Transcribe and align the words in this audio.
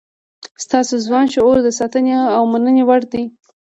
ستاسو 0.63 0.93
ځوان 1.05 1.25
شعور 1.33 1.57
د 1.63 1.69
ستاینې 1.79 2.15
او 2.37 2.43
مننې 2.51 2.83
وړ 2.87 3.01
دی. 3.11 3.23